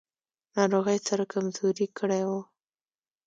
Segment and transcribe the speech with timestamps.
[0.55, 2.31] ناروغۍ سره کمزوری کړی و.